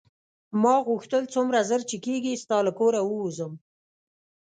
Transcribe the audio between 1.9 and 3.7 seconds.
کېږي ستا له کوره ووځم.